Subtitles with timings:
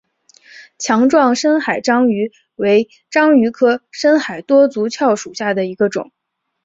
[0.79, 6.11] 强壮深海章鱼为章鱼科深海多足蛸属下的一个种。